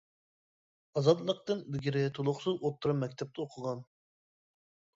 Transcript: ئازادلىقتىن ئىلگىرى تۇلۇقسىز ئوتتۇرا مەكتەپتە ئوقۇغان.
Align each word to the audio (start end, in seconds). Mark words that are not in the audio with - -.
ئازادلىقتىن 1.01 1.61
ئىلگىرى 1.67 2.03
تۇلۇقسىز 2.17 2.65
ئوتتۇرا 2.69 2.99
مەكتەپتە 3.05 3.47
ئوقۇغان. 3.47 3.87